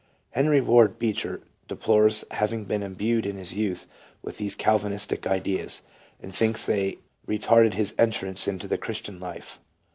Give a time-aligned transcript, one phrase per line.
[0.31, 3.85] Henry Ward Beecher deplores having been imbued in his youth
[4.23, 5.83] with these Cal vinistic ideas,
[6.19, 9.59] and thinks they retarded his entrance into the Christian life.